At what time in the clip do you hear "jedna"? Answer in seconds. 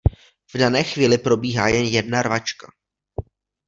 1.85-2.21